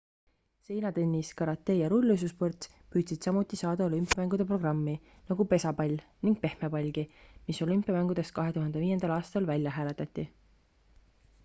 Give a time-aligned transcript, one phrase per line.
[0.67, 4.97] seinatennis karate ja rulluisusport püüdsid samuti saada olümpiamängude programmi
[5.33, 5.95] nagu pesapall
[6.29, 7.05] ning pehmepallgi
[7.51, 10.29] mis olümpiamängudest 2005 aastal välja hääletati